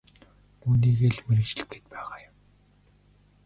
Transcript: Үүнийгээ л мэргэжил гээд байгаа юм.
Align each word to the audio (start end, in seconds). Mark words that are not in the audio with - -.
Үүнийгээ 0.67 1.11
л 1.15 1.19
мэргэжил 1.27 1.61
гээд 1.69 1.85
байгаа 1.91 2.19
юм. 2.29 2.35